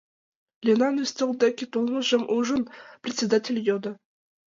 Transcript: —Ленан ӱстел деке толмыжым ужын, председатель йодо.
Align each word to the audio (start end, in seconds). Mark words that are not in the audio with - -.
—Ленан 0.65 0.95
ӱстел 1.03 1.31
деке 1.41 1.63
толмыжым 1.71 2.23
ужын, 2.37 2.63
председатель 3.03 3.59
йодо. 3.67 3.91